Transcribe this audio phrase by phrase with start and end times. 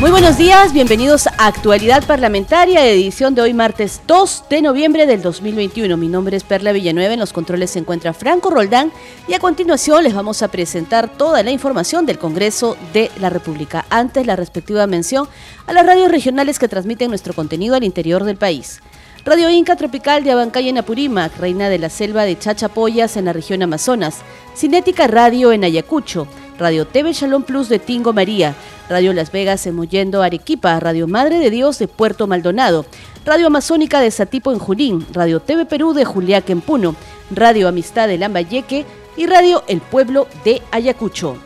[0.00, 5.22] Muy buenos días, bienvenidos a Actualidad Parlamentaria, edición de hoy martes 2 de noviembre del
[5.22, 5.96] 2021.
[5.96, 8.92] Mi nombre es Perla Villanueva, en los controles se encuentra Franco Roldán
[9.26, 13.86] y a continuación les vamos a presentar toda la información del Congreso de la República.
[13.90, 15.26] Antes la respectiva mención
[15.66, 18.80] a las radios regionales que transmiten nuestro contenido al interior del país.
[19.24, 23.32] Radio Inca Tropical de Abancay en Apurímac, Reina de la Selva de Chachapoyas en la
[23.32, 24.18] región Amazonas,
[24.54, 28.54] Cinética Radio en Ayacucho, Radio TV Shalom Plus de Tingo María,
[28.88, 32.84] Radio Las Vegas en Mollendo, Arequipa, Radio Madre de Dios de Puerto Maldonado,
[33.24, 36.96] Radio Amazónica de Satipo en Junín, Radio TV Perú de Juliaca en Puno,
[37.30, 38.84] Radio Amistad de Lambayeque
[39.16, 41.36] y Radio El Pueblo de Ayacucho.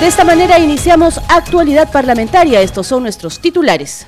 [0.00, 2.62] De esta manera iniciamos actualidad parlamentaria.
[2.62, 4.06] Estos son nuestros titulares.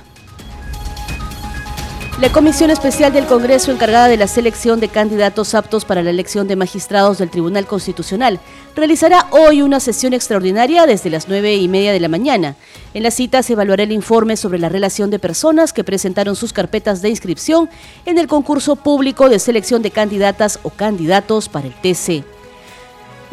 [2.23, 6.47] La Comisión Especial del Congreso encargada de la selección de candidatos aptos para la elección
[6.47, 8.39] de magistrados del Tribunal Constitucional
[8.77, 12.55] realizará hoy una sesión extraordinaria desde las nueve y media de la mañana.
[12.93, 16.53] En la cita se evaluará el informe sobre la relación de personas que presentaron sus
[16.53, 17.69] carpetas de inscripción
[18.05, 22.32] en el concurso público de selección de candidatas o candidatos para el TC.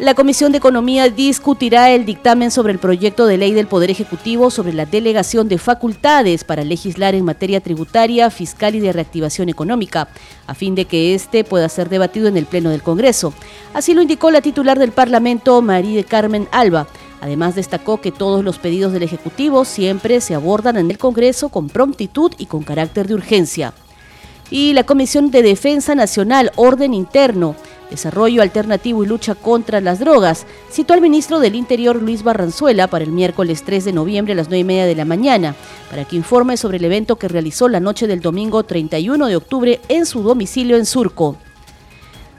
[0.01, 4.49] La Comisión de Economía discutirá el dictamen sobre el proyecto de ley del Poder Ejecutivo
[4.49, 10.07] sobre la delegación de facultades para legislar en materia tributaria, fiscal y de reactivación económica,
[10.47, 13.31] a fin de que éste pueda ser debatido en el Pleno del Congreso.
[13.75, 16.87] Así lo indicó la titular del Parlamento, María de Carmen Alba.
[17.21, 21.69] Además destacó que todos los pedidos del Ejecutivo siempre se abordan en el Congreso con
[21.69, 23.75] prontitud y con carácter de urgencia.
[24.49, 27.55] Y la Comisión de Defensa Nacional, Orden Interno,
[27.91, 33.03] Desarrollo Alternativo y Lucha contra las Drogas, citó al ministro del Interior Luis Barranzuela para
[33.03, 35.55] el miércoles 3 de noviembre a las 9 y media de la mañana,
[35.89, 39.81] para que informe sobre el evento que realizó la noche del domingo 31 de octubre
[39.89, 41.37] en su domicilio en Surco.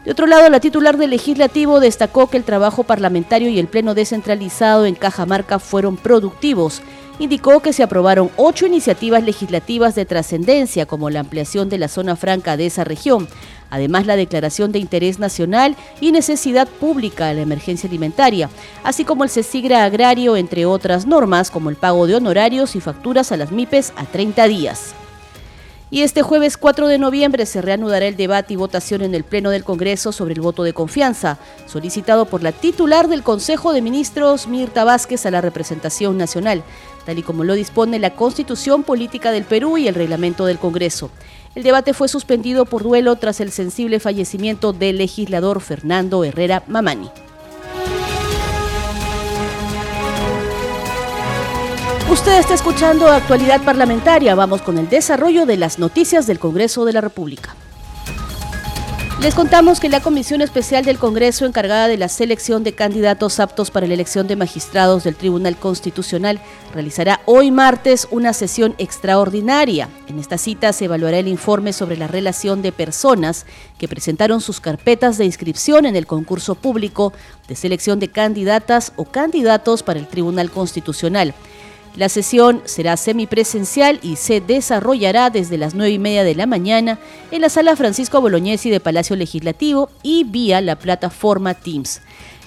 [0.05, 3.95] De otro lado, la titular del legislativo destacó que el trabajo parlamentario y el pleno
[3.95, 6.83] descentralizado en Cajamarca fueron productivos.
[7.21, 12.17] Indicó que se aprobaron ocho iniciativas legislativas de trascendencia, como la ampliación de la zona
[12.17, 13.29] franca de esa región,
[13.73, 18.51] Además, la declaración de interés nacional y necesidad pública de la emergencia alimentaria,
[18.85, 23.33] así como el CESIGRA agrario, entre otras normas, como el pago de honorarios y facturas
[23.33, 24.95] a las MIPES a 30 días.
[25.91, 29.49] Y este jueves 4 de noviembre se reanudará el debate y votación en el Pleno
[29.49, 34.49] del Congreso sobre el voto de confianza, solicitado por la titular del Consejo de Ministros,
[34.49, 36.63] Mirta Vázquez, a la representación nacional,
[37.07, 41.11] tal y como lo dispone la Constitución Política del Perú y el reglamento del Congreso.
[41.55, 47.11] El debate fue suspendido por duelo tras el sensible fallecimiento del legislador Fernando Herrera Mamani.
[52.11, 54.35] Usted está escuchando Actualidad Parlamentaria.
[54.35, 57.55] Vamos con el desarrollo de las noticias del Congreso de la República.
[59.23, 63.71] Les contamos que la Comisión Especial del Congreso encargada de la selección de candidatos aptos
[63.71, 66.41] para la elección de magistrados del Tribunal Constitucional
[66.75, 69.89] realizará hoy martes una sesión extraordinaria.
[70.09, 73.47] En esta cita se evaluará el informe sobre la relación de personas
[73.79, 77.13] que presentaron sus carpetas de inscripción en el concurso público
[77.47, 81.33] de selección de candidatas o candidatos para el Tribunal Constitucional.
[81.95, 86.99] La sesión será semipresencial y se desarrollará desde las 9 y media de la mañana
[87.31, 92.01] en la sala Francisco Bolognesi de Palacio Legislativo y vía la plataforma Teams.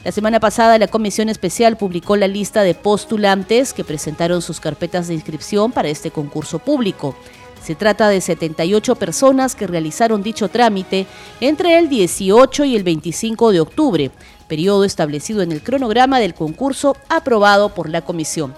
[0.03, 5.07] La semana pasada la Comisión Especial publicó la lista de postulantes que presentaron sus carpetas
[5.07, 7.15] de inscripción para este concurso público.
[7.63, 11.05] Se trata de 78 personas que realizaron dicho trámite
[11.39, 14.11] entre el 18 y el 25 de octubre,
[14.47, 18.55] periodo establecido en el cronograma del concurso aprobado por la Comisión.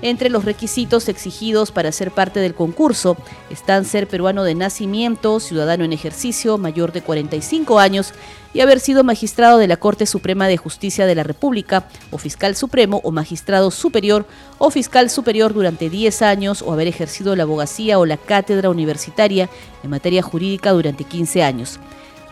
[0.00, 3.16] Entre los requisitos exigidos para ser parte del concurso
[3.50, 8.12] están ser peruano de nacimiento, ciudadano en ejercicio, mayor de 45 años
[8.54, 12.54] y haber sido magistrado de la Corte Suprema de Justicia de la República, o fiscal
[12.54, 14.24] supremo o magistrado superior
[14.58, 19.50] o fiscal superior durante 10 años o haber ejercido la abogacía o la cátedra universitaria
[19.82, 21.80] en materia jurídica durante 15 años.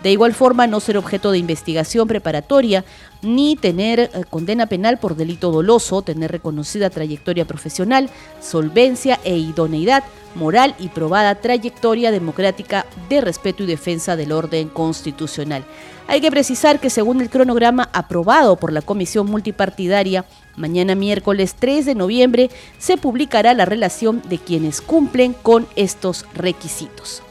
[0.06, 2.84] De igual forma, no ser objeto de investigación preparatoria
[3.22, 8.08] ni tener eh, condena penal por delito doloso, tener reconocida trayectoria profesional,
[8.40, 10.04] solvencia e idoneidad
[10.36, 15.64] moral y probada trayectoria democrática de respeto y defensa del orden constitucional.
[16.06, 20.24] Hay que precisar que según el cronograma aprobado por la Comisión Multipartidaria,
[20.54, 27.24] mañana miércoles 3 de noviembre se publicará la relación de quienes cumplen con estos requisitos.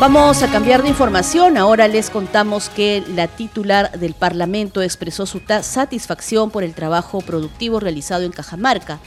[0.00, 1.56] Vamos a cambiar de información.
[1.56, 7.80] Ahora les contamos que la titular del Parlamento expresó su satisfacción por el trabajo productivo
[7.80, 9.00] realizado en Cajamarca,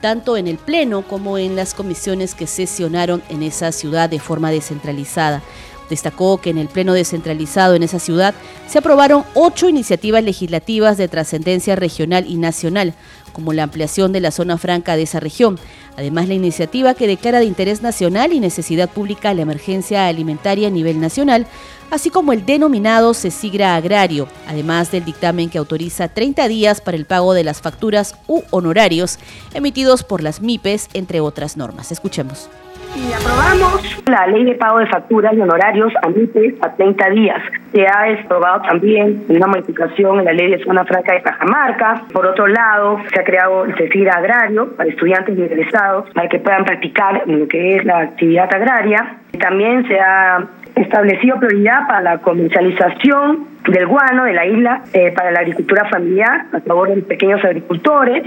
[0.00, 4.50] tanto en el Pleno como en las comisiones que sesionaron en esa ciudad de forma
[4.50, 5.42] descentralizada.
[5.90, 8.34] Destacó que en el Pleno descentralizado en esa ciudad
[8.68, 12.94] se aprobaron ocho iniciativas legislativas de trascendencia regional y nacional,
[13.34, 15.58] como la ampliación de la zona franca de esa región.
[15.98, 20.70] Además, la iniciativa que declara de interés nacional y necesidad pública la emergencia alimentaria a
[20.70, 21.44] nivel nacional,
[21.90, 27.04] así como el denominado CESIGRA agrario, además del dictamen que autoriza 30 días para el
[27.04, 29.18] pago de las facturas u honorarios
[29.54, 31.90] emitidos por las MIPES, entre otras normas.
[31.90, 32.48] Escuchemos.
[32.96, 37.42] Y aprobamos la ley de pago de facturas y honorarios a MIPES a 30 días.
[37.72, 42.02] Se ha aprobado también una modificación en la ley de zona franca de Cajamarca.
[42.12, 46.64] Por otro lado, se ha creado el CECIR agrario para estudiantes ingresados para que puedan
[46.64, 49.18] practicar lo que es la actividad agraria.
[49.38, 55.30] También se ha establecido prioridad para la comercialización del guano de la isla eh, para
[55.30, 58.24] la agricultura familiar a favor de los pequeños agricultores.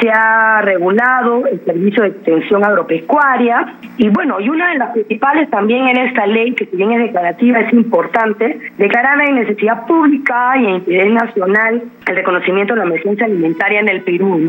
[0.00, 5.48] Se ha regulado el servicio de extensión agropecuaria y bueno, y una de las principales
[5.50, 10.56] también en esta ley, que si bien es declarativa, es importante, declarar en necesidad pública
[10.58, 14.48] y en interés nacional el reconocimiento de la emergencia alimentaria en el Perú.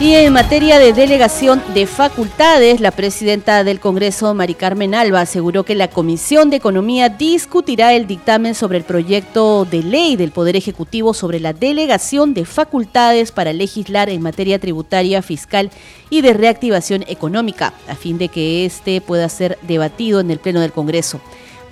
[0.00, 5.64] Y en materia de delegación de facultades, la presidenta del Congreso, Mari Carmen Alba, aseguró
[5.64, 10.54] que la Comisión de Economía discutirá el dictamen sobre el proyecto de ley del Poder
[10.54, 15.68] Ejecutivo sobre la delegación de facultades para legislar en materia tributaria, fiscal
[16.10, 20.60] y de reactivación económica, a fin de que éste pueda ser debatido en el Pleno
[20.60, 21.20] del Congreso.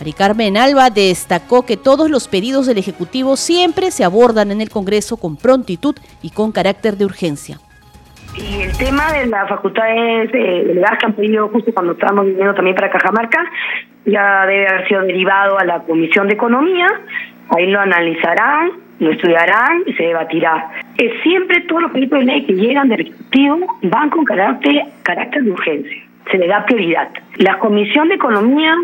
[0.01, 4.69] Mari Carmen Alba destacó que todos los pedidos del Ejecutivo siempre se abordan en el
[4.69, 7.61] Congreso con prontitud y con carácter de urgencia.
[8.37, 12.55] Y el tema de las facultades de gas que han pedido justo cuando estábamos viniendo
[12.55, 13.45] también para Cajamarca,
[14.05, 16.87] ya debe haber sido derivado a la Comisión de Economía,
[17.57, 20.71] ahí lo analizarán, lo estudiarán y se debatirá.
[20.97, 25.43] Es siempre todos los proyectos de ley que llegan del Ejecutivo van con carácter, carácter
[25.43, 27.09] de urgencia, se le da prioridad.
[27.39, 28.75] La Comisión de Economía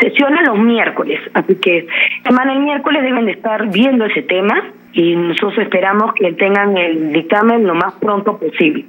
[0.00, 1.86] sesiona los miércoles, así que
[2.24, 4.62] semana el miércoles deben de estar viendo ese tema
[4.96, 8.86] y nosotros esperamos que tengan el dictamen lo más pronto posible.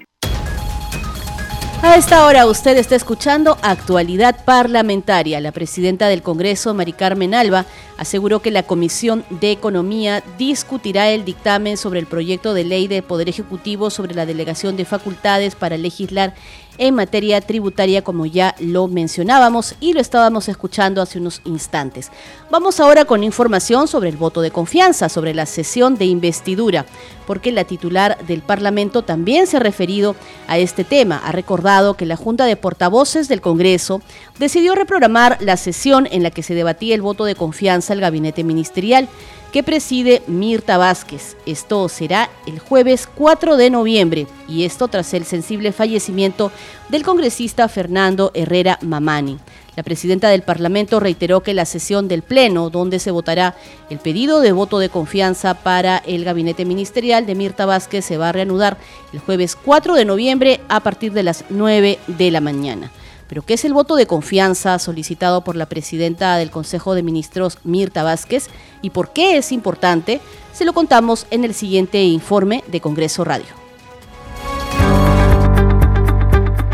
[1.84, 5.40] A esta hora usted está escuchando Actualidad Parlamentaria.
[5.40, 7.66] La presidenta del Congreso, Mari Carmen Alba,
[8.00, 13.04] aseguró que la Comisión de Economía discutirá el dictamen sobre el proyecto de ley de
[13.04, 16.34] Poder Ejecutivo sobre la delegación de facultades para legislar
[16.78, 22.12] en materia tributaria, como ya lo mencionábamos y lo estábamos escuchando hace unos instantes.
[22.50, 26.86] Vamos ahora con información sobre el voto de confianza, sobre la sesión de investidura,
[27.26, 30.16] porque la titular del Parlamento también se ha referido
[30.48, 31.22] a este tema.
[31.26, 34.02] Ha recordado que la Junta de Portavoces del Congreso
[34.40, 38.44] decidió reprogramar la sesión en la que se debatía el voto de confianza al gabinete
[38.44, 39.10] ministerial
[39.52, 41.38] que preside Mirta Vázquez.
[41.46, 46.52] Esto será el jueves 4 de noviembre y esto tras el sensible fallecimiento
[46.90, 49.38] del congresista Fernando Herrera Mamani.
[49.78, 53.56] La presidenta del Parlamento reiteró que la sesión del Pleno, donde se votará
[53.92, 58.30] el pedido de voto de confianza para el gabinete ministerial de Mirta Vázquez, se va
[58.30, 58.78] a reanudar
[59.14, 62.92] el jueves 4 de noviembre a partir de las 9 de la mañana.
[63.28, 67.58] Pero ¿qué es el voto de confianza solicitado por la presidenta del Consejo de Ministros,
[67.64, 68.50] Mirta Vázquez,
[68.82, 70.22] y por qué es importante?
[70.54, 73.68] Se lo contamos en el siguiente informe de Congreso Radio.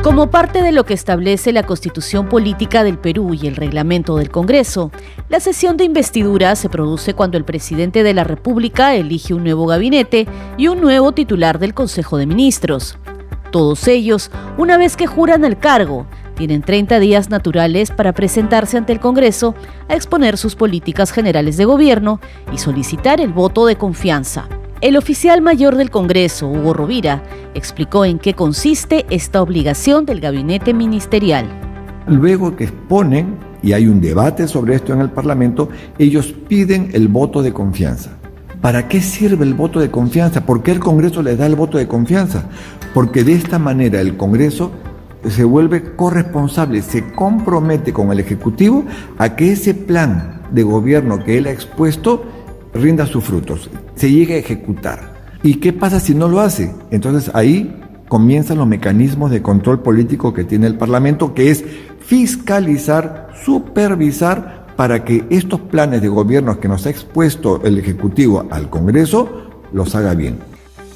[0.04, 4.30] Como parte de lo que establece la Constitución Política del Perú y el reglamento del
[4.30, 4.92] Congreso,
[5.30, 9.66] la sesión de investidura se produce cuando el presidente de la República elige un nuevo
[9.66, 12.98] gabinete y un nuevo titular del Consejo de Ministros.
[13.50, 18.94] Todos ellos, una vez que juran el cargo, tienen 30 días naturales para presentarse ante
[18.94, 19.56] el Congreso
[19.88, 22.20] a exponer sus políticas generales de gobierno
[22.52, 24.48] y solicitar el voto de confianza.
[24.82, 27.24] El oficial mayor del Congreso, Hugo Rovira,
[27.54, 31.46] explicó en qué consiste esta obligación del gabinete ministerial.
[32.06, 37.08] Luego que exponen, y hay un debate sobre esto en el Parlamento, ellos piden el
[37.08, 38.18] voto de confianza.
[38.60, 40.46] ¿Para qué sirve el voto de confianza?
[40.46, 42.50] ¿Por qué el Congreso les da el voto de confianza?
[42.94, 44.72] Porque de esta manera el Congreso
[45.30, 48.86] se vuelve corresponsable, se compromete con el Ejecutivo
[49.18, 52.24] a que ese plan de gobierno que él ha expuesto
[52.74, 55.14] rinda sus frutos, se llegue a ejecutar.
[55.44, 56.74] ¿Y qué pasa si no lo hace?
[56.92, 61.64] Entonces ahí comienzan los mecanismos de control político que tiene el Parlamento, que es
[62.00, 68.70] fiscalizar, supervisar para que estos planes de gobierno que nos ha expuesto el Ejecutivo al
[68.70, 70.53] Congreso los haga bien.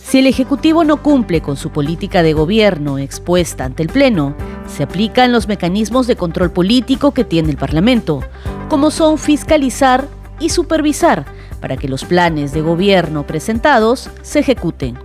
[0.08, 4.36] Si el Ejecutivo no cumple con su política de gobierno expuesta ante el Pleno,
[4.66, 8.22] se aplican los mecanismos de control político que tiene el Parlamento,
[8.70, 10.08] como son fiscalizar
[10.40, 11.26] y supervisar
[11.60, 14.98] para que los planes de gobierno presentados se ejecuten.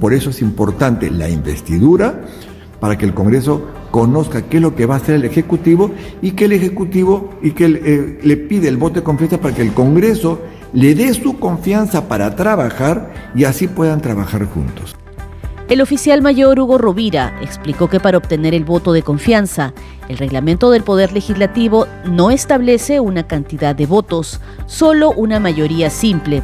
[0.00, 2.22] Por eso es importante la investidura
[2.80, 6.32] para que el Congreso conozca qué es lo que va a hacer el Ejecutivo y
[6.32, 9.72] que el Ejecutivo y que eh, le pide el voto de confianza para que el
[9.72, 10.40] Congreso
[10.72, 14.96] le dé su confianza para trabajar y así puedan trabajar juntos.
[15.68, 19.72] El oficial mayor Hugo Rovira explicó que para obtener el voto de confianza,
[20.08, 26.42] el reglamento del Poder Legislativo no establece una cantidad de votos, solo una mayoría simple.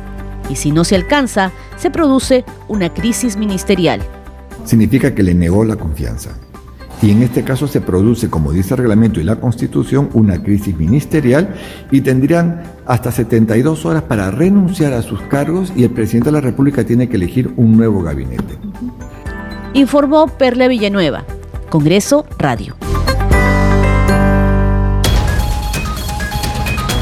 [0.49, 4.01] Y si no se alcanza, se produce una crisis ministerial.
[4.65, 6.31] Significa que le negó la confianza.
[7.01, 10.77] Y en este caso se produce, como dice el reglamento y la constitución, una crisis
[10.77, 11.55] ministerial
[11.93, 16.41] y tendrían hasta 72 horas para renunciar a sus cargos y el presidente de la
[16.41, 18.59] República tiene que elegir un nuevo gabinete.
[19.75, 21.25] Informó Perla Villanueva,
[21.71, 22.77] Congreso Radio.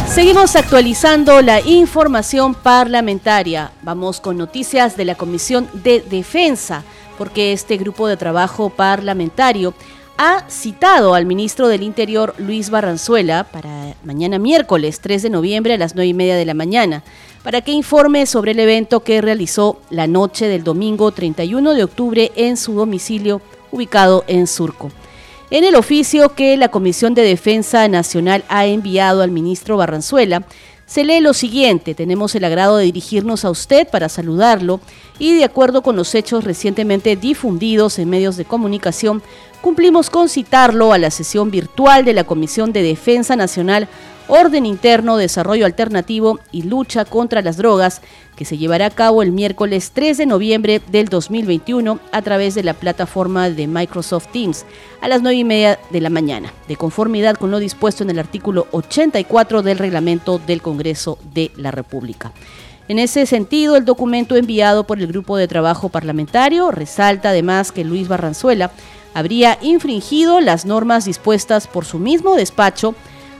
[0.08, 3.72] Seguimos actualizando la información parlamentaria.
[3.82, 6.84] Vamos con noticias de la Comisión de Defensa
[7.16, 9.74] porque este grupo de trabajo parlamentario
[10.18, 15.78] ha citado al ministro del Interior, Luis Barranzuela, para mañana miércoles 3 de noviembre a
[15.78, 17.02] las 9 y media de la mañana,
[17.42, 22.32] para que informe sobre el evento que realizó la noche del domingo 31 de octubre
[22.34, 24.90] en su domicilio ubicado en Surco.
[25.50, 30.44] En el oficio que la Comisión de Defensa Nacional ha enviado al ministro Barranzuela,
[30.86, 34.80] se lee lo siguiente, tenemos el agrado de dirigirnos a usted para saludarlo
[35.18, 39.20] y de acuerdo con los hechos recientemente difundidos en medios de comunicación,
[39.60, 43.88] cumplimos con citarlo a la sesión virtual de la Comisión de Defensa Nacional
[44.28, 48.02] Orden Interno, Desarrollo Alternativo y Lucha contra las Drogas,
[48.34, 52.64] que se llevará a cabo el miércoles 3 de noviembre del 2021 a través de
[52.64, 54.66] la plataforma de Microsoft Teams
[55.00, 58.18] a las 9 y media de la mañana, de conformidad con lo dispuesto en el
[58.18, 62.32] artículo 84 del reglamento del Congreso de la República.
[62.88, 67.84] En ese sentido, el documento enviado por el Grupo de Trabajo Parlamentario resalta además que
[67.84, 68.70] Luis Barranzuela
[69.14, 72.94] habría infringido las normas dispuestas por su mismo despacho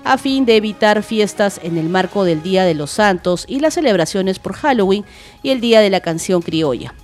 [0.07, 3.75] a fin de evitar fiestas en el marco del Día de los Santos y las
[3.75, 5.05] celebraciones por Halloween
[5.43, 6.95] y el Día de la Canción Criolla.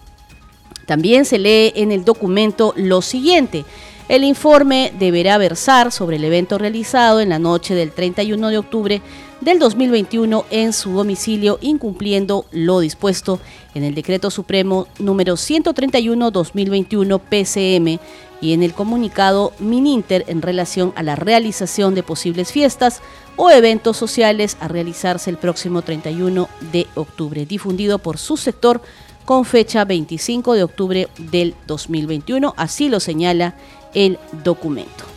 [0.87, 3.65] También se lee en el documento lo siguiente.
[4.09, 9.03] El informe deberá versar sobre el evento realizado en la noche del 31 de octubre
[9.43, 13.41] del 2021 en su domicilio, incumpliendo lo dispuesto
[13.75, 17.99] en el Decreto Supremo número 131-2021 PCM
[18.41, 23.03] y en el comunicado Mininter en relación a la realización de posibles fiestas
[23.37, 28.81] o eventos sociales a realizarse el próximo 31 de octubre, difundido por su sector
[29.25, 33.57] con fecha 25 de octubre del 2021, así lo señala
[33.93, 35.12] el documento.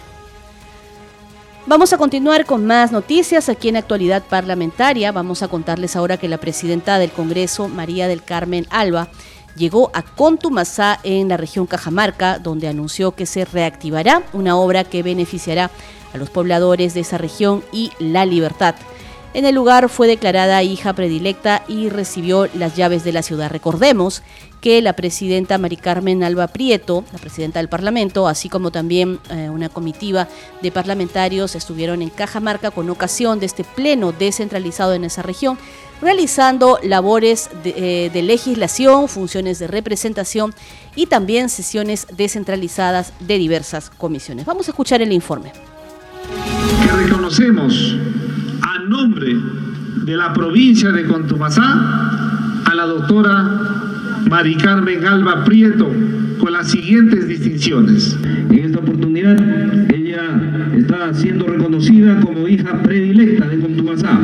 [1.68, 5.12] Vamos a continuar con más noticias aquí en Actualidad Parlamentaria.
[5.12, 9.08] Vamos a contarles ahora que la presidenta del Congreso, María del Carmen Alba,
[9.58, 15.02] llegó a Contumasá en la región Cajamarca, donde anunció que se reactivará una obra que
[15.02, 15.72] beneficiará
[16.14, 18.76] a los pobladores de esa región y la libertad.
[19.34, 23.50] En el lugar fue declarada hija predilecta y recibió las llaves de la ciudad.
[23.50, 24.22] Recordemos
[24.66, 29.48] que la presidenta Mari Carmen Alba Prieto, la presidenta del Parlamento, así como también eh,
[29.52, 30.28] una comitiva
[30.64, 35.60] de parlamentarios estuvieron en Cajamarca con ocasión de este pleno descentralizado en esa región,
[36.02, 40.52] realizando labores de, eh, de legislación, funciones de representación
[40.96, 44.48] y también sesiones descentralizadas de diversas comisiones.
[44.48, 45.52] Vamos a escuchar el informe.
[46.84, 47.96] Que reconocemos
[48.64, 49.28] a nombre
[50.08, 51.62] de la provincia de Contumasá
[52.66, 53.85] a la doctora
[54.30, 55.92] Mari Carmen Alba Prieto
[56.40, 58.18] con las siguientes distinciones.
[58.50, 59.40] En esta oportunidad
[59.94, 60.22] ella
[60.76, 64.20] está siendo reconocida como hija predilecta de Contumasá.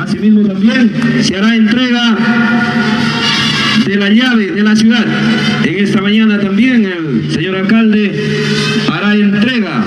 [0.00, 2.16] Asimismo también se hará entrega
[3.86, 5.06] de la llave de la ciudad.
[5.64, 8.12] En esta mañana también el señor alcalde
[8.92, 9.84] hará entrega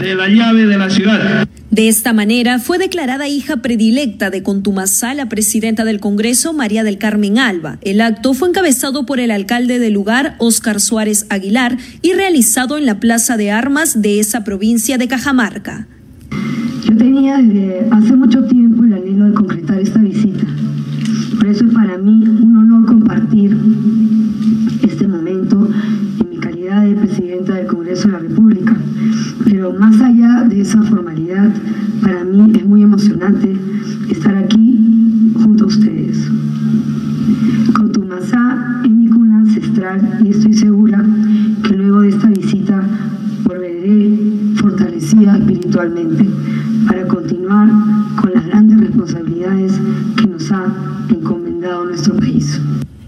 [0.00, 1.48] de la llave de la ciudad.
[1.72, 6.98] De esta manera fue declarada hija predilecta de Contumasá la presidenta del Congreso, María del
[6.98, 7.78] Carmen Alba.
[7.80, 12.84] El acto fue encabezado por el alcalde del lugar, Óscar Suárez Aguilar, y realizado en
[12.84, 15.86] la Plaza de Armas de esa provincia de Cajamarca.
[16.84, 20.44] Yo tenía desde hace mucho tiempo el anhelo de concretar esta visita.
[21.38, 23.56] Por eso es para mí un honor compartir
[24.82, 25.70] este momento
[26.20, 28.76] en mi calidad de presidenta del Congreso de la República.
[29.62, 31.48] Pero más allá de esa formalidad,
[32.02, 33.56] para mí es muy emocionante
[34.10, 36.28] estar aquí junto a ustedes.
[37.72, 41.06] Contumazá es mi cuna ancestral y estoy segura
[41.62, 42.82] que luego de esta visita
[43.44, 44.18] volveré
[44.56, 46.26] fortalecida espiritualmente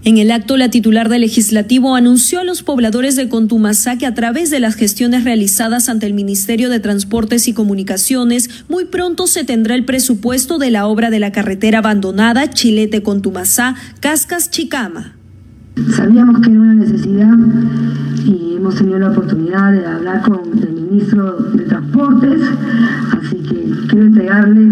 [0.07, 4.13] En el acto, la titular del legislativo anunció a los pobladores de Contumazá que a
[4.13, 9.43] través de las gestiones realizadas ante el Ministerio de Transportes y Comunicaciones, muy pronto se
[9.45, 15.15] tendrá el presupuesto de la obra de la carretera abandonada Chilete-Contumazá, Cascas-Chicama.
[15.89, 17.33] Sabíamos que era una necesidad
[18.27, 22.41] y hemos tenido la oportunidad de hablar con el ministro de Transportes,
[23.23, 24.69] así que quiero entregarle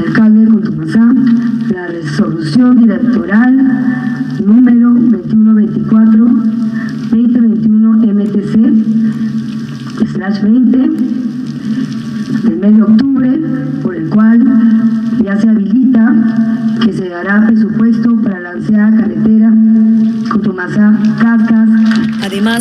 [0.00, 1.14] alcalde de Contumazá
[1.72, 3.56] la resolución directoral
[4.44, 6.26] número 2124
[7.10, 8.54] 2021 MTC
[10.12, 10.59] slash 20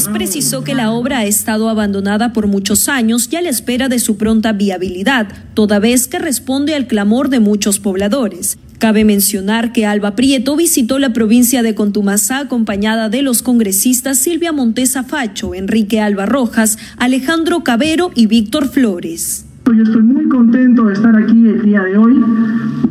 [0.07, 3.99] Precisó que la obra ha estado abandonada por muchos años y a la espera de
[3.99, 8.57] su pronta viabilidad, toda vez que responde al clamor de muchos pobladores.
[8.77, 14.53] Cabe mencionar que Alba Prieto visitó la provincia de Contumazá acompañada de los congresistas Silvia
[14.53, 19.48] Montesa Facho, Enrique Alba Rojas, Alejandro Cabero y Víctor Flores.
[19.75, 22.23] Yo estoy muy contento de estar aquí el día de hoy,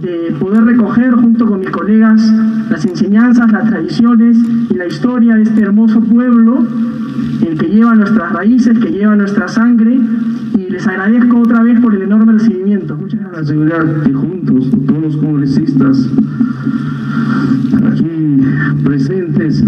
[0.00, 2.22] de poder recoger junto con mis colegas
[2.70, 4.36] las enseñanzas, las tradiciones
[4.70, 6.64] y la historia de este hermoso pueblo,
[7.78, 9.98] lleva nuestras raíces, que lleva nuestra sangre.
[10.56, 12.96] Y les agradezco otra vez por el enorme recibimiento.
[12.96, 13.38] Muchas gracias.
[13.38, 16.10] La seguridad que juntos, todos los congresistas
[17.92, 18.40] aquí
[18.84, 19.64] presentes,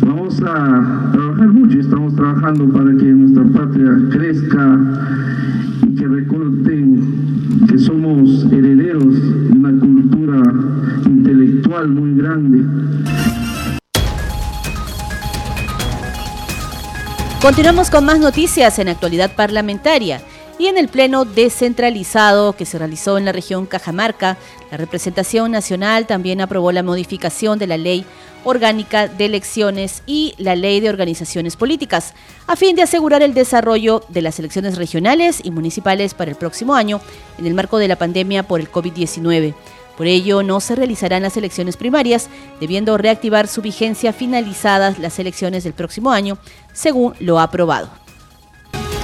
[0.00, 1.78] vamos a trabajar mucho.
[1.78, 4.78] Estamos trabajando para que nuestra patria crezca
[5.98, 6.45] que recuerden
[17.46, 20.20] Continuamos con más noticias en actualidad parlamentaria.
[20.58, 24.36] Y en el pleno descentralizado que se realizó en la región Cajamarca,
[24.68, 28.04] la representación nacional también aprobó la modificación de la ley
[28.42, 32.14] orgánica de elecciones y la ley de organizaciones políticas,
[32.48, 36.74] a fin de asegurar el desarrollo de las elecciones regionales y municipales para el próximo
[36.74, 37.00] año
[37.38, 39.54] en el marco de la pandemia por el COVID-19.
[39.96, 42.28] Por ello, no se realizarán las elecciones primarias,
[42.60, 46.38] debiendo reactivar su vigencia finalizadas las elecciones del próximo año,
[46.72, 48.05] según lo aprobado.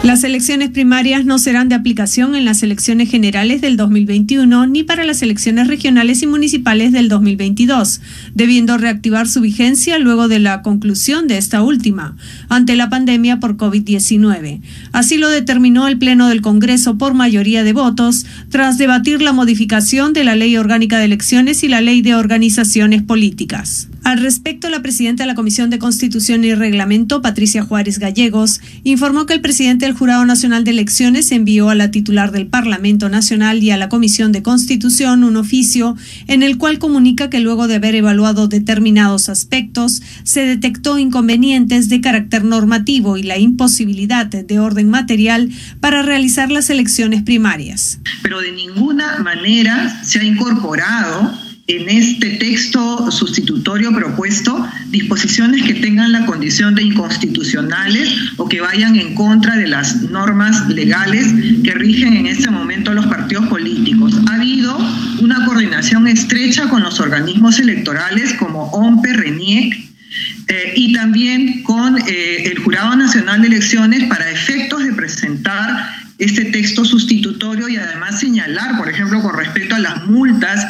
[0.03, 5.05] Las elecciones primarias no serán de aplicación en las elecciones generales del 2021 ni para
[5.05, 8.01] las elecciones regionales y municipales del 2022,
[8.35, 12.17] debiendo reactivar su vigencia luego de la conclusión de esta última,
[12.49, 14.61] ante la pandemia por COVID-19.
[14.91, 20.13] Así lo determinó el Pleno del Congreso por mayoría de votos, tras debatir la modificación
[20.13, 23.89] de la Ley Orgánica de Elecciones y la Ley de Organizaciones Políticas.
[24.05, 29.27] Al respecto, la presidenta de la Comisión de Constitución y Reglamento, Patricia Juárez Gallegos, informó
[29.27, 33.63] que el presidente del Jurado Nacional de Elecciones envió a la titular del Parlamento Nacional
[33.63, 37.77] y a la Comisión de Constitución un oficio en el cual comunica que luego de
[37.77, 44.91] haber evaluado determinados aspectos, se detectó inconvenientes de carácter normativo y la imposibilidad de orden
[44.91, 48.01] material para realizar las elecciones primarias.
[48.23, 56.13] Pero de ninguna manera se ha incorporado en este texto sustitutorio propuesto disposiciones que tengan
[56.13, 61.27] la condición de inconstitucionales o que vayan en contra de las normas legales
[61.65, 64.15] que rigen en este momento los partidos políticos.
[64.29, 64.77] Ha habido
[65.21, 69.93] una coordinación estrecha con los organismos electorales como OMPE, RENIEC,
[70.49, 76.47] eh, y también con eh, el Jurado Nacional de Elecciones para efectos de presentar este
[76.47, 80.67] texto sustitutorio y además señalar, por ejemplo, con respecto a las multas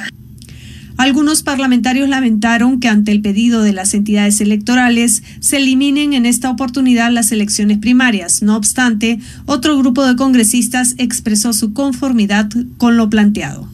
[0.96, 6.50] algunos parlamentarios lamentaron que ante el pedido de las entidades electorales se eliminen en esta
[6.50, 8.42] oportunidad las elecciones primarias.
[8.42, 13.68] No obstante, otro grupo de congresistas expresó su conformidad con lo planteado.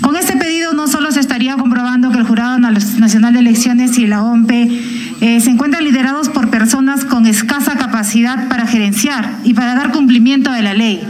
[0.00, 4.06] Con este pedido no solo se estaría comprobando que el Jurado Nacional de Elecciones y
[4.06, 4.80] la OMPE
[5.20, 10.50] eh, se encuentran liderados por personas con escasa capacidad para gerenciar y para dar cumplimiento
[10.50, 11.00] de la ley,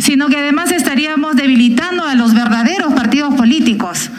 [0.00, 4.10] sino que además estaríamos debilitando a los verdaderos partidos políticos,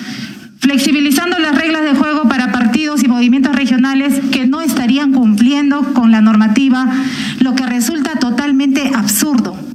[0.59, 6.11] flexibilizando las reglas de juego para partidos y movimientos regionales que no estarían cumpliendo con
[6.11, 6.87] la normativa,
[7.39, 9.70] lo que resulta totalmente absurdo.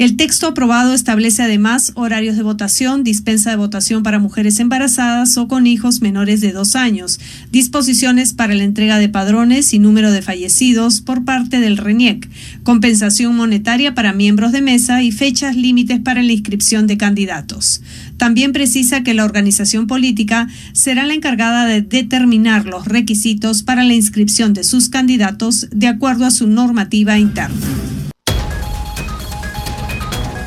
[0.00, 5.46] El texto aprobado establece además horarios de votación, dispensa de votación para mujeres embarazadas o
[5.46, 7.20] con hijos menores de dos años,
[7.52, 12.30] disposiciones para la entrega de padrones y número de fallecidos por parte del RENIEC,
[12.62, 17.82] compensación monetaria para miembros de mesa y fechas límites para la inscripción de candidatos.
[18.16, 23.92] También precisa que la organización política será la encargada de determinar los requisitos para la
[23.92, 27.54] inscripción de sus candidatos de acuerdo a su normativa interna.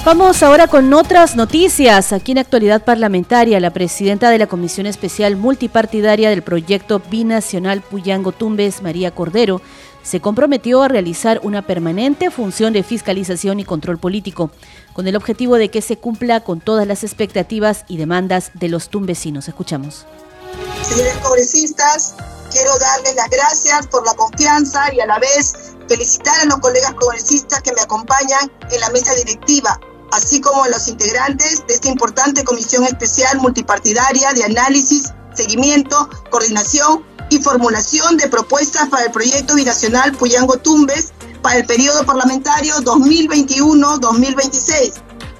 [0.06, 2.12] Vamos ahora con otras noticias.
[2.12, 8.34] Aquí en Actualidad Parlamentaria, la presidenta de la Comisión Especial Multipartidaria del Proyecto Binacional Puyango
[8.34, 9.62] Tumbes, María Cordero,
[10.04, 14.52] se comprometió a realizar una permanente función de fiscalización y control político,
[14.92, 18.90] con el objetivo de que se cumpla con todas las expectativas y demandas de los
[18.90, 19.48] tumbesinos.
[19.48, 20.06] Escuchamos.
[20.82, 22.16] Señores congresistas,
[22.52, 25.54] quiero darles las gracias por la confianza y a la vez
[25.88, 29.80] felicitar a los colegas congresistas que me acompañan en la mesa directiva
[30.14, 37.40] así como los integrantes de esta importante comisión especial multipartidaria de análisis, seguimiento, coordinación y
[37.40, 44.94] formulación de propuestas para el proyecto binacional Puyango Tumbes para el periodo parlamentario 2021-2026.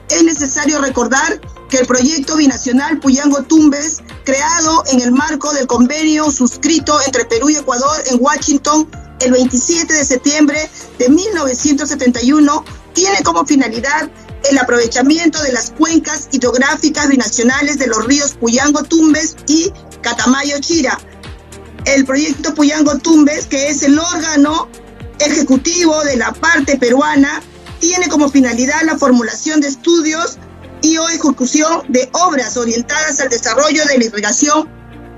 [0.10, 6.32] Es necesario recordar que el proyecto binacional Puyango Tumbes, creado en el marco del convenio
[6.32, 13.46] suscrito entre Perú y Ecuador en Washington el 27 de septiembre de 1971, tiene como
[13.46, 14.10] finalidad
[14.50, 21.00] el aprovechamiento de las cuencas hidrográficas binacionales de los ríos Puyango Tumbes y Catamayo Chira.
[21.86, 24.68] El proyecto Puyango Tumbes, que es el órgano
[25.20, 27.42] ejecutivo de la parte peruana,
[27.80, 30.38] tiene como finalidad la formulación de estudios
[30.82, 34.70] y o ejecución de obras orientadas al desarrollo de la irrigación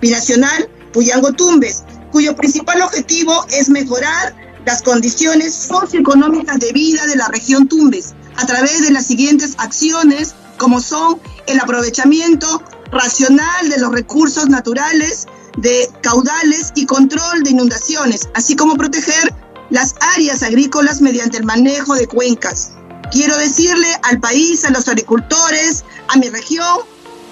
[0.01, 4.35] binacional Puyango Tumbes, cuyo principal objetivo es mejorar
[4.65, 10.35] las condiciones socioeconómicas de vida de la región Tumbes a través de las siguientes acciones,
[10.57, 18.29] como son el aprovechamiento racional de los recursos naturales, de caudales y control de inundaciones,
[18.33, 19.33] así como proteger
[19.69, 22.71] las áreas agrícolas mediante el manejo de cuencas.
[23.11, 26.79] Quiero decirle al país, a los agricultores, a mi región,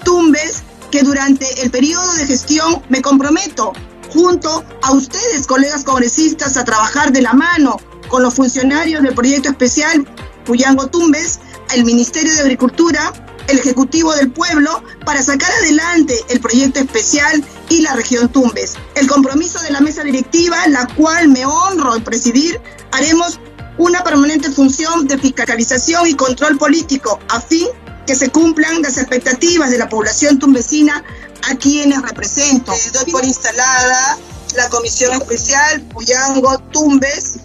[0.04, 3.72] Tumbes, que durante el periodo de gestión me comprometo
[4.12, 9.48] junto a ustedes, colegas congresistas, a trabajar de la mano con los funcionarios del proyecto
[9.48, 10.06] especial
[10.44, 11.40] Puyango Tumbes,
[11.74, 13.12] el Ministerio de Agricultura,
[13.48, 18.74] el Ejecutivo del Pueblo, para sacar adelante el proyecto especial y la región Tumbes.
[18.94, 22.60] El compromiso de la mesa directiva, la cual me honro en presidir,
[22.92, 23.40] haremos
[23.76, 27.66] una permanente función de fiscalización y control político a fin
[28.06, 31.02] que se cumplan las expectativas de la población tumbesina
[31.50, 32.72] a quienes represento.
[32.92, 34.18] Doy por instalada
[34.54, 37.38] la Comisión Especial Puyango Tumbes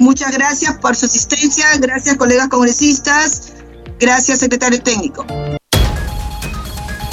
[0.00, 3.52] Muchas gracias por su asistencia, gracias colegas congresistas,
[3.98, 5.26] gracias secretario técnico.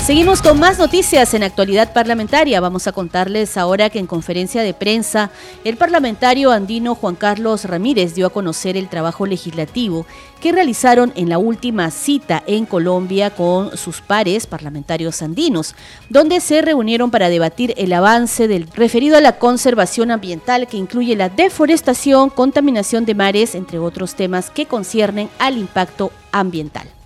[0.07, 2.61] Seguimos con más noticias en actualidad parlamentaria.
[2.61, 5.31] Vamos a contarles ahora que en conferencia de prensa
[5.65, 10.05] el parlamentario andino Juan Carlos Ramírez dio a conocer el trabajo legislativo
[10.39, 15.75] que realizaron en la última cita en Colombia con sus pares parlamentarios andinos,
[16.07, 21.17] donde se reunieron para debatir el avance del referido a la conservación ambiental que incluye
[21.17, 26.96] la deforestación, contaminación de mares, entre otros temas que conciernen al impacto ambiental.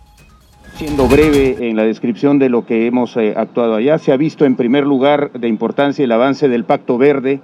[0.76, 4.46] Siendo breve en la descripción de lo que hemos eh, actuado allá, se ha visto
[4.46, 7.40] en primer lugar de importancia el avance del Pacto Verde,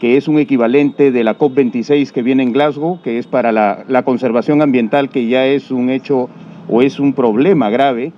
[0.00, 3.84] que es un equivalente de la COP26 que viene en Glasgow, que es para la,
[3.86, 6.30] la conservación ambiental, que ya es un hecho
[6.68, 8.12] o es un problema grave.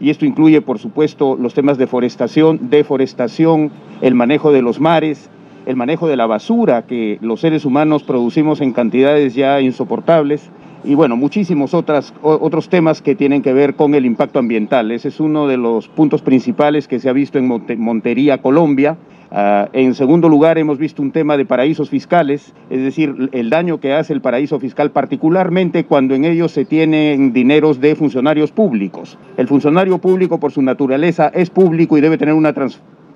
[0.00, 5.30] Y esto incluye, por supuesto, los temas de forestación, deforestación, el manejo de los mares,
[5.64, 10.50] el manejo de la basura que los seres humanos producimos en cantidades ya insoportables
[10.84, 14.90] y bueno, muchísimos otras, otros temas que tienen que ver con el impacto ambiental.
[14.90, 17.46] Ese es uno de los puntos principales que se ha visto en
[17.78, 18.96] Montería, Colombia.
[19.30, 23.80] Ah, en segundo lugar, hemos visto un tema de paraísos fiscales, es decir, el daño
[23.80, 29.16] que hace el paraíso fiscal, particularmente cuando en ellos se tienen dineros de funcionarios públicos.
[29.38, 32.52] El funcionario público, por su naturaleza, es público y debe tener una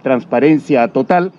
[0.02, 1.32] transparencia total,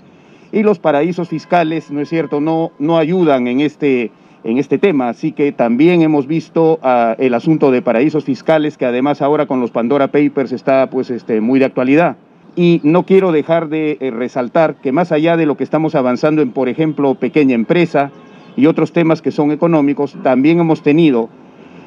[0.52, 4.12] y los paraísos fiscales, ¿no es cierto?, no, no ayudan en este
[4.48, 5.10] en este tema.
[5.10, 9.60] Así que también hemos visto ah, el asunto de paraísos fiscales, que además ahora con
[9.60, 12.16] los Pandora Papers está pues este, muy de actualidad.
[12.56, 16.42] Y no quiero dejar de eh, resaltar que más allá de lo que estamos avanzando
[16.42, 18.10] en, por ejemplo, pequeña empresa
[18.56, 21.30] y otros temas que son económicos, también hemos tenido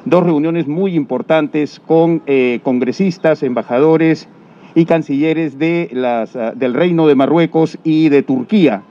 [0.05, 4.29] dos reuniones muy importantes con eh, congresistas, embajadores
[4.75, 8.83] y cancilleres de las, ah, del Reino de Marruecos y de Turquía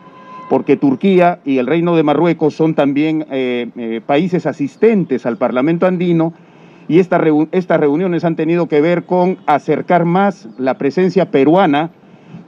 [0.50, 5.86] porque Turquía y el Reino de Marruecos son también eh, eh, países asistentes al Parlamento
[5.86, 6.34] andino
[6.88, 7.20] y estas
[7.80, 11.90] reuniones han tenido que ver con acercar más la presencia peruana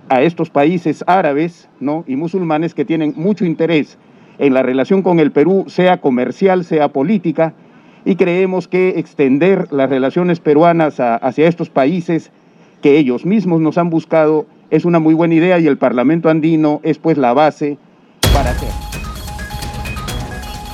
[0.08, 2.02] a estos países árabes ¿no?
[2.08, 3.98] y musulmanes que tienen mucho interés
[4.40, 7.54] en la relación con el Perú, sea comercial, sea política,
[8.04, 12.32] y creemos que extender las relaciones peruanas hacia estos países
[12.80, 16.80] que ellos mismos nos han buscado es una muy buena idea y el Parlamento andino
[16.82, 17.78] es pues la base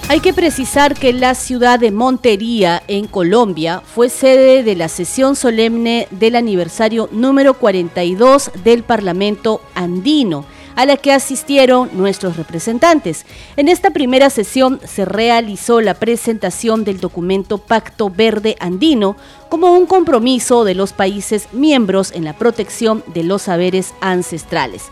[0.08, 5.36] Hay que precisar que la ciudad de Montería, en Colombia, fue sede de la sesión
[5.36, 13.26] solemne del aniversario número 42 del Parlamento andino a la que asistieron nuestros representantes.
[13.56, 19.16] En esta primera sesión se realizó la presentación del documento Pacto Verde Andino
[19.48, 24.84] como un compromiso de los países miembros en la protección de los saberes ancestrales.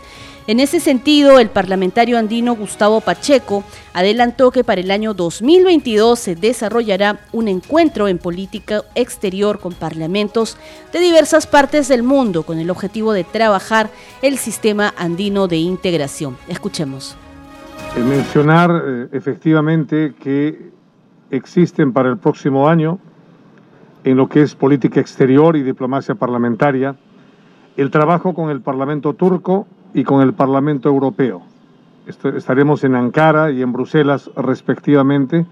[0.49, 6.35] En ese sentido, el parlamentario andino Gustavo Pacheco adelantó que para el año 2022 se
[6.35, 10.57] desarrollará un encuentro en política exterior con parlamentos
[10.93, 13.89] de diversas partes del mundo con el objetivo de trabajar
[14.21, 16.37] el sistema andino de integración.
[16.47, 17.17] Escuchemos.
[17.97, 20.71] mencionar eh, efectivamente que
[21.29, 22.99] existen para el próximo año
[24.05, 26.95] en lo que es política exterior y diplomacia parlamentaria
[27.75, 31.41] el trabajo con el Parlamento turco y con el Parlamento Europeo.
[32.05, 35.47] Estaremos en Ankara y en Bruselas respectivamente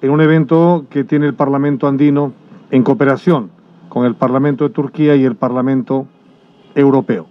[0.00, 2.32] en un evento que tiene el Parlamento andino
[2.70, 3.50] en cooperación
[3.90, 6.06] con el Parlamento de Turquía y el Parlamento
[6.74, 7.26] Europeo.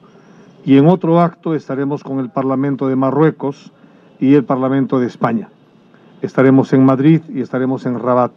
[0.63, 3.71] Y en otro acto estaremos con el Parlamento de Marruecos
[4.19, 5.50] y el Parlamento de España.
[6.21, 8.34] Estaremos en Madrid y estaremos en Rabat.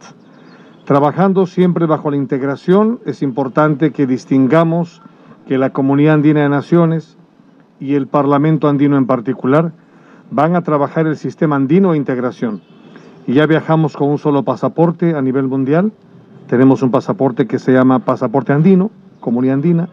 [0.85, 5.03] Trabajando siempre bajo la integración, es importante que distingamos
[5.47, 7.19] que la Comunidad Andina de Naciones,
[7.79, 9.71] y el Parlamento andino en particular
[10.31, 12.61] van a trabajar el sistema andino de integración.
[13.27, 15.91] Y ya viajamos con un solo pasaporte a nivel mundial.
[16.47, 19.89] Tenemos un pasaporte que se llama pasaporte andino, comunidad andina,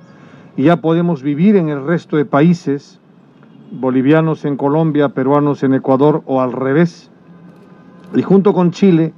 [0.57, 3.01] y ya podemos vivir en el resto de países,
[3.71, 7.11] bolivianos en Colombia, peruanos en Ecuador o al revés.
[8.15, 9.15] Y junto con Chile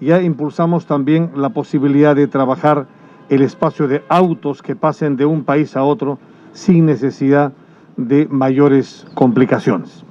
[0.00, 2.86] ya impulsamos también la posibilidad de trabajar
[3.30, 6.18] el espacio de autos que pasen de un país a otro
[6.52, 7.63] sin necesidad de
[7.96, 10.04] mayores complicaciones.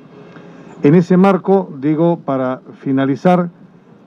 [0.84, 3.50] En ese marco, digo, para finalizar,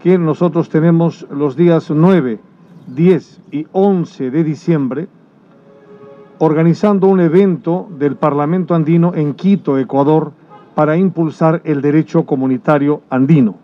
[0.03, 2.39] que nosotros tenemos los días 9,
[2.87, 5.09] 10 y 11 de diciembre
[6.39, 10.33] organizando un evento del Parlamento andino en Quito, Ecuador,
[10.75, 13.57] para impulsar el derecho comunitario andino.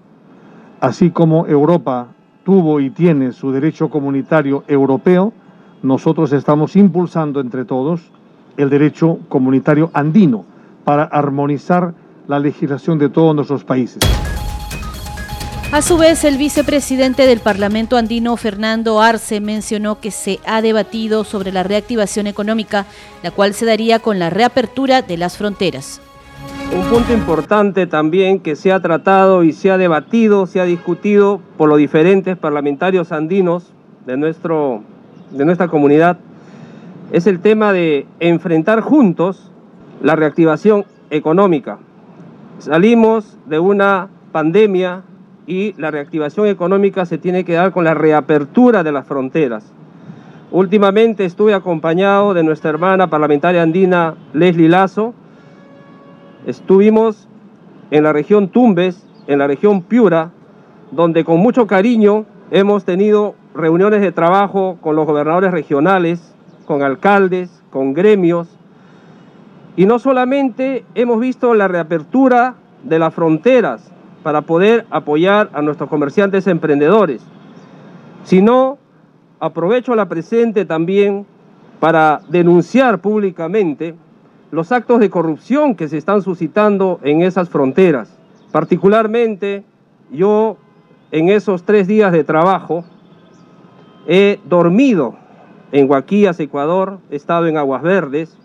[0.81, 2.09] Así como Europa
[2.45, 5.33] tuvo y tiene su derecho comunitario europeo,
[5.83, 8.11] nosotros estamos impulsando entre todos
[8.57, 10.45] el derecho comunitario andino
[10.85, 11.95] para armonizar
[12.29, 14.01] la legislación de todos nuestros países.
[15.73, 21.25] A su vez, el vicepresidente del Parlamento andino, Fernando Arce, mencionó que se ha debatido
[21.25, 22.85] sobre la reactivación económica,
[23.23, 26.03] la cual se daría con la reapertura de las fronteras.
[26.77, 31.41] Un punto importante también que se ha tratado y se ha debatido, se ha discutido
[31.57, 33.73] por los diferentes parlamentarios andinos
[34.05, 34.83] de, nuestro,
[35.31, 36.19] de nuestra comunidad
[37.13, 39.53] es el tema de enfrentar juntos
[40.01, 41.79] la reactivación económica.
[42.59, 45.03] Salimos de una pandemia
[45.47, 49.71] y la reactivación económica se tiene que dar con la reapertura de las fronteras.
[50.51, 55.13] Últimamente estuve acompañado de nuestra hermana parlamentaria andina Leslie Lazo.
[56.47, 57.29] Estuvimos
[57.91, 60.31] en la región Tumbes, en la región Piura,
[60.91, 66.32] donde con mucho cariño hemos tenido reuniones de trabajo con los gobernadores regionales
[66.63, 68.49] con alcaldes, con gremios.
[69.77, 73.91] Y no solamente hemos visto la reapertura de las fronteras
[74.23, 77.23] para poder apoyar a nuestros comerciantes emprendedores,
[78.25, 78.79] sino
[79.41, 81.27] aprovecho la presente también
[81.81, 83.95] para denunciar públicamente
[84.53, 88.17] los actos de corrupción que se están suscitando en esas fronteras.
[88.53, 89.65] Particularmente
[90.13, 90.59] yo
[91.11, 92.85] en esos tres días de trabajo
[94.07, 95.17] he dormido
[95.73, 98.37] en Guaquías, Ecuador, he estado en Aguas Verdes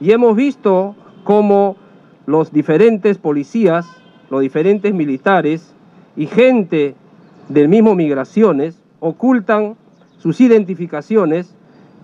[0.00, 1.76] y hemos visto cómo
[2.26, 3.86] los diferentes policías,
[4.30, 5.74] los diferentes militares
[6.16, 6.94] y gente
[7.48, 9.76] del mismo migraciones ocultan
[10.18, 11.54] sus identificaciones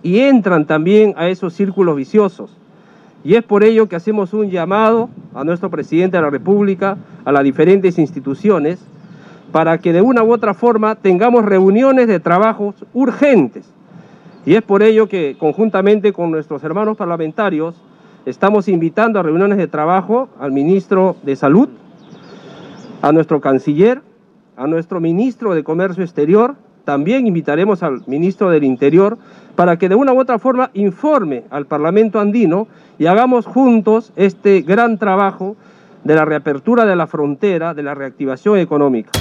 [0.03, 2.55] y entran también a esos círculos viciosos.
[3.23, 7.31] Y es por ello que hacemos un llamado a nuestro presidente de la República, a
[7.31, 8.79] las diferentes instituciones,
[9.51, 13.71] para que de una u otra forma tengamos reuniones de trabajos urgentes
[14.47, 17.75] y es por ello que conjuntamente con nuestros hermanos parlamentarios
[18.25, 21.67] estamos invitando a reuniones de trabajo al ministro de Salud,
[23.01, 24.01] a nuestro canciller,
[24.55, 26.55] a nuestro ministro de Comercio Exterior
[26.85, 29.17] también invitaremos al ministro del Interior
[29.57, 34.61] para que de una u otra forma informe al Parlamento andino y hagamos juntos este
[34.61, 35.57] gran trabajo
[36.05, 39.11] de la reapertura de la frontera, de la reactivación económica.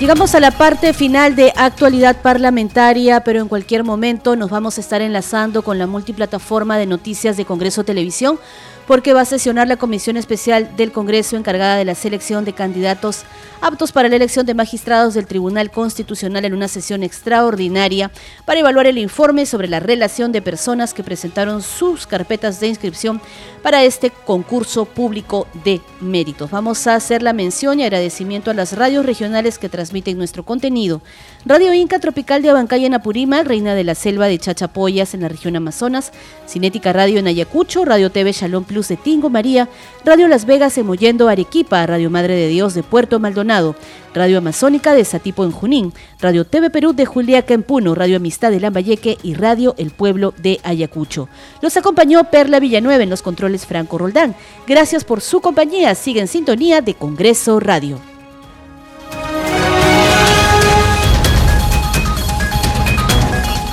[0.00, 4.80] Llegamos a la parte final de actualidad parlamentaria, pero en cualquier momento nos vamos a
[4.80, 8.40] estar enlazando con la multiplataforma de noticias de Congreso Televisión
[8.86, 13.24] porque va a sesionar la Comisión Especial del Congreso encargada de la selección de candidatos
[13.60, 18.10] aptos para la elección de magistrados del Tribunal Constitucional en una sesión extraordinaria
[18.44, 23.22] para evaluar el informe sobre la relación de personas que presentaron sus carpetas de inscripción
[23.62, 26.50] para este concurso público de méritos.
[26.50, 31.00] Vamos a hacer la mención y agradecimiento a las radios regionales que transmiten nuestro contenido.
[31.46, 35.28] Radio Inca Tropical de Abancaya en Apurímac, Reina de la Selva de Chachapoyas en la
[35.28, 36.12] región Amazonas,
[36.46, 39.68] Cinética Radio en Ayacucho, Radio TV Shalom Plus de Tingo María,
[40.04, 43.76] Radio Las Vegas en Mollendo, Arequipa, Radio Madre de Dios de Puerto Maldonado,
[44.12, 48.50] Radio Amazónica de Satipo en Junín, Radio TV Perú de Juliaca en Puno, Radio Amistad
[48.50, 51.28] de Lambayeque y Radio El Pueblo de Ayacucho.
[51.62, 54.34] Los acompañó Perla Villanueva en los controles Franco Roldán.
[54.66, 55.94] Gracias por su compañía.
[55.94, 58.00] Sigue en sintonía de Congreso Radio.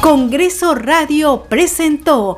[0.01, 2.37] Congreso Radio presentó